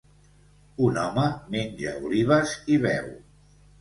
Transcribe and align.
Un 0.87 0.95
home 1.01 1.25
menja 1.55 1.93
olives 2.09 2.57
i 2.77 2.79
beu. 2.87 3.13